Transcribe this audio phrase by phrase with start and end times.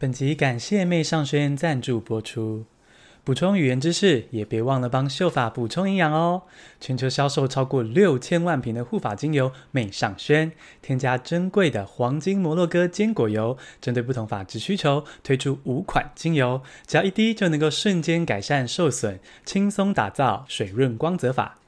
[0.00, 2.66] 本集感谢妹尚轩赞助播出。
[3.24, 6.42] 补充语言知识，也别忘了帮秀发补充营养哦。
[6.80, 21.58] 全球销售超过六千万瓶的护发精油，妹尚轩添加珍贵的黄金摩洛哥坚果油，针对不同发质需求推出五款精油，只要一滴就能够瞬间改善受损，轻松打造水润光泽发。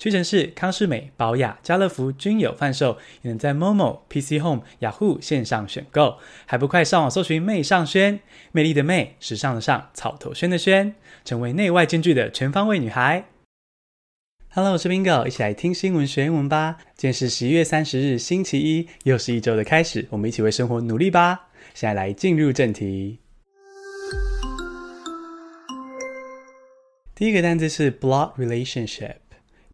[0.00, 6.16] 屈臣氏、康是美、宝雅、家乐福均有贩售，也能在 Momo、PC Home、雅虎线上选购，
[6.46, 8.20] 还不快上网搜寻“魅尚轩”，
[8.50, 13.26] 魅力的魅，时尚的尚，草头轩的轩，成为内外兼具的全方位女孩。
[14.48, 16.78] Hello，我是 Bingo，一起来听新闻学英文吧。
[16.96, 21.50] 今天是十一月三十日，星期一，又是一周的开始，我们一起为生活努力吧。
[21.74, 23.18] 现在来进入正题，
[27.14, 29.16] 第一个单词是 “block relationship。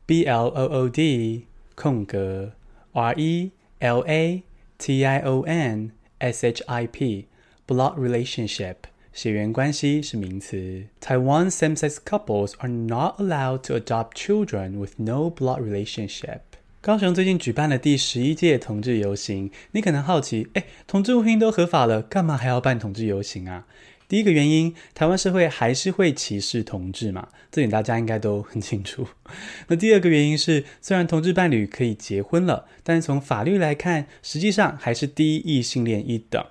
[0.06, 2.54] B L O O D 空格
[2.94, 4.44] R E L A
[4.78, 7.28] T I O N S H I P
[7.68, 8.76] blood relationship
[9.14, 10.86] 血缘关系是名词。
[11.02, 16.40] Taiwan same-sex couples are not allowed to adopt children with no blood relationship。
[16.82, 23.68] 高雄最近举办了第十一届同志游行，你可能好奇，哎，同志婚姻都合法了，干嘛还要办同志游行啊？
[24.09, 29.07] 第一个原因，台湾社会还是会歧视同志嘛，这点大家应该都很清楚。
[29.67, 36.45] 那第二个原因是，虽然同志伴侣可以结婚了，但是从法律来看，实际上还是低异性恋一等。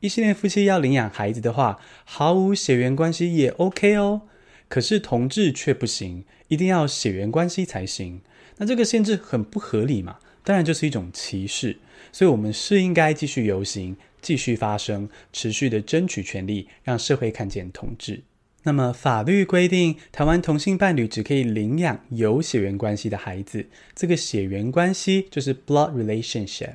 [0.00, 4.22] 异性恋夫妻要领养孩子的话，毫无血缘关系也 OK 哦。
[4.68, 8.20] 可是同志却不行，一定要血缘关系才行。
[8.58, 11.78] 那这个限制很不合理嘛，当然就是一种歧视。
[12.12, 13.96] 所以，我们是应该继续游行。
[14.26, 18.24] 继续发声，持续的争取权利，让社会看见同志。
[18.64, 23.66] 那么，法律规定，台湾同性伴侣只可以领养有血缘关系的孩子。
[23.94, 26.74] 这个血缘关系就是 blood relationship。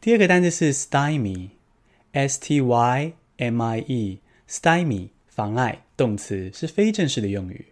[0.00, 7.66] 第二个单词是 stymie，s t y m i e，stymie 妨碍，动词是非正式的用语。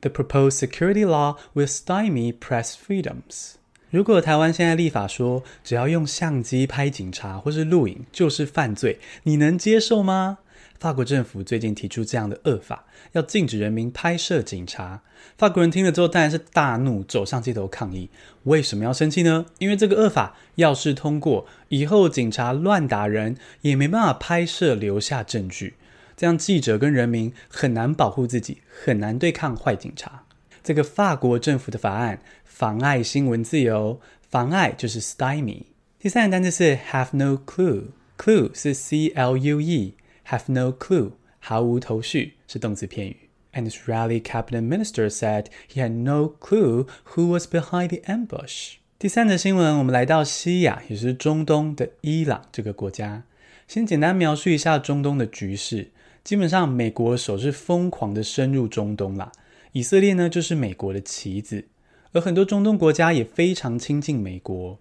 [0.00, 3.59] The proposed security law will stymie press freedoms。
[3.90, 10.38] 如果台湾现在立法说，只要用相机拍警察或是录影就是犯罪，你能接受吗？
[10.78, 15.02] 法国政府最近提出这样的恶法，要禁止人民拍摄警察。
[15.36, 18.08] 法国人听了之后当然是大怒，走上街头抗议。
[18.44, 19.46] 为什么要生气呢？
[19.58, 25.74] 因为这个恶法要是通过，以后警察乱打人也没办法拍摄留下证据，
[26.16, 30.22] 这样记者跟人民很难保护自己，很难对抗坏警察。
[30.62, 35.64] 这个法国政府的法案妨碍新闻自由，妨碍就是 stymie。
[35.98, 43.16] 第三个单词是 have no clue，clue 是 c l u e，have no clue 毫无头绪是动词片语。
[43.52, 48.74] And Israeli cabinet minister said he had no clue who was behind the ambush。
[48.98, 53.24] 第三则新闻，我们来到西亚，也是中东的伊朗这个国家。
[53.66, 55.90] 先简单描述一下中东的局势。
[56.22, 59.32] 基本上，美国手是疯狂的深入中东啦。
[59.72, 61.66] 以色列呢，就是美国的棋子，
[62.12, 64.78] 而很多中东国家也非常亲近美国。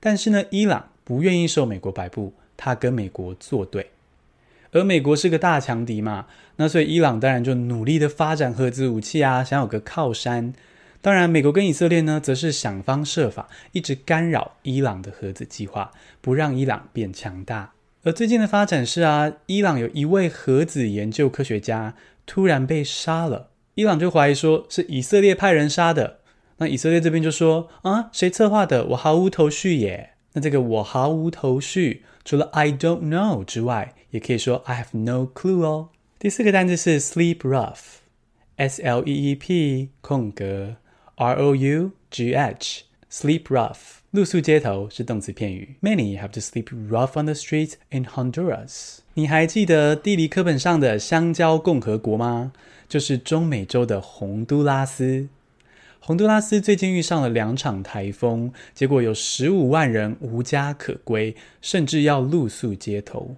[0.00, 3.90] 但是呢，伊朗不愿意受美国摆布，他跟美国作对。
[4.72, 10.52] 而美国是个大强敌嘛，那所以伊朗当然就努力的发展核子武器啊，想有个靠山。
[11.00, 17.72] 当然，美国跟以色列呢，则是想方设法一直干扰伊朗的核子计划，不让伊朗变强大。
[18.02, 21.94] 而最近的发展是啊，伊朗有一位核子研究科学家
[22.26, 23.47] 突然被杀了。
[23.78, 26.18] 伊朗就怀疑说是以色列派人杀的，
[26.56, 28.84] 那以色列这边就说啊，谁策划的？
[28.86, 30.14] 我毫无头绪耶。
[30.32, 35.90] 那这个我毫无头绪，除了 I don't know 之外，也可以说 I have no clue 哦。
[36.18, 40.74] 第四个单词是 sleep rough，S L E E P 空格
[41.14, 45.76] R O U G H Sleep rough，露宿街头是动词片语。
[45.80, 48.98] Many have to sleep rough on the streets in Honduras。
[49.14, 52.52] 你还记得地理课本上的香蕉共和国吗？
[52.86, 55.28] 就是中美洲的洪都拉斯。
[56.00, 63.36] 洪都拉斯最近遇上了两场台风，结果有十五万人无家可归，甚至要露宿街头。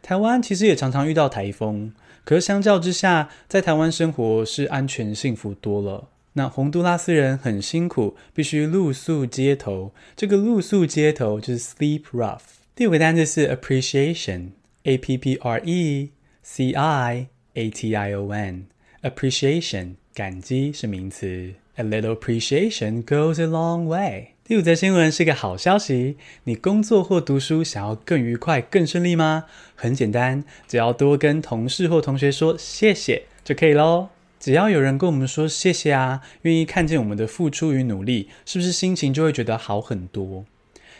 [0.00, 1.92] 台湾其实也常常遇到台风，
[2.24, 6.08] 可是相较之下，在台湾生活是安全幸福多了。
[6.34, 9.92] 那洪都拉斯人很辛苦，必须露宿街头。
[10.16, 12.40] 这个露宿街头就是 sleep rough。
[12.74, 16.10] 第五个单词是 appreciation，A P P R E
[16.42, 18.66] C I A T I O N。
[19.02, 24.28] Appreciation 感激是名词，A little appreciation goes a long way。
[24.44, 29.44] 第五则新闻是个好消息，你工作或读书想要更愉快、更顺利吗？
[29.74, 34.08] 很简单，只要多跟同事或同学说谢谢就可以喽。
[34.42, 40.44] 只要有人跟我们说谢谢啊，愿意看见我们的付出与努力，是不是心情就会觉得好很多？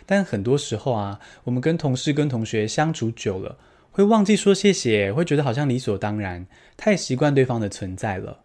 [0.07, 3.59] 但很多时候啊，我们跟同事跟同学相处久了，
[3.91, 6.47] 会忘记说谢谢，会觉得好像理所当然，
[6.77, 8.43] 太习惯对方的存在了。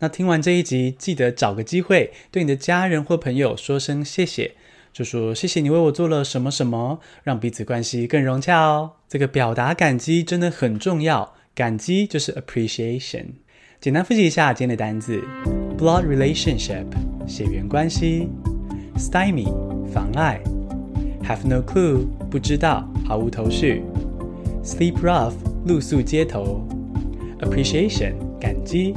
[0.00, 4.56] 那听完这一集，记得找个机会对你的家人或朋友说声谢谢，
[4.92, 8.94] 就说谢谢你为我做了什么什么，让彼此关系更融洽哦。
[9.08, 13.26] 这个表达感激真的很重要，感激就是 appreciation。
[13.84, 15.22] 简单复习一下今天的单词
[15.76, 16.86] ：blood relationship
[17.26, 18.30] 血缘关系
[18.96, 19.52] ，stymie
[19.92, 20.40] 妨碍
[21.22, 23.82] ，have no clue 不知道毫无头绪
[24.64, 25.34] ，sleep rough
[25.66, 26.66] 露宿街头
[27.40, 28.94] ，appreciation 感激。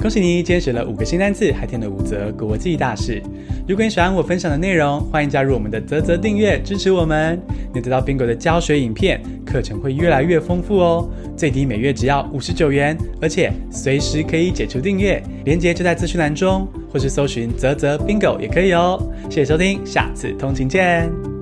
[0.00, 3.20] 恭喜你，今天学了五个新单词，还添了五则国际大事。
[3.66, 7.36] 如果你喜欢我分享的内容，欢迎加入我们的泽泽订阅，支持我们。
[7.74, 11.10] 你得到 Bingo 的教学影片，课程会越来越丰富哦。
[11.36, 15.20] 最低每月只要五十九元，而且随时可以解除订阅。
[15.44, 19.02] 链接就在资讯栏中，或是搜寻泽泽 Bingo 也可以哦。
[19.28, 21.37] 谢谢收听，下次通勤见。